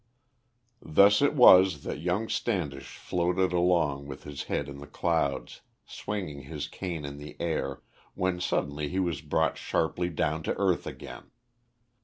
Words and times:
Thus 0.81 1.21
it 1.21 1.35
was 1.35 1.83
that 1.83 1.99
young 1.99 2.27
Standish 2.27 2.97
floated 2.97 3.53
along 3.53 4.07
with 4.07 4.23
his 4.23 4.45
head 4.45 4.67
in 4.67 4.79
the 4.79 4.87
clouds, 4.87 5.61
swinging 5.85 6.41
his 6.41 6.67
cane 6.67 7.05
in 7.05 7.17
the 7.17 7.37
air, 7.39 7.83
when 8.15 8.39
suddenly 8.41 8.87
he 8.89 8.97
was 8.97 9.21
brought 9.21 9.59
sharply 9.59 10.09
down 10.09 10.41
to 10.41 10.57
earth 10.57 10.87
again. 10.87 11.29